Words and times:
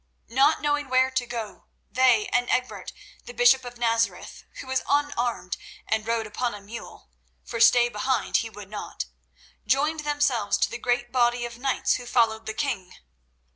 Not 0.31 0.63
knowing 0.63 0.89
where 0.89 1.11
to 1.11 1.25
go, 1.27 1.65
they 1.91 2.25
and 2.33 2.49
Egbert, 2.49 2.91
the 3.25 3.35
bishop 3.35 3.63
of 3.63 3.77
Nazareth—who 3.77 4.65
was 4.65 4.81
unarmed 4.89 5.57
and 5.87 6.07
rode 6.07 6.25
upon 6.25 6.55
a 6.55 6.59
mule, 6.59 7.11
for 7.43 7.59
stay 7.59 7.87
behind 7.87 8.37
he 8.37 8.49
would 8.49 8.71
not—joined 8.71 9.99
themselves 9.99 10.57
to 10.57 10.71
the 10.71 10.79
great 10.79 11.11
body 11.11 11.45
of 11.45 11.59
knights 11.59 11.97
who 11.97 12.07
followed 12.07 12.47
the 12.47 12.55
king. 12.55 12.95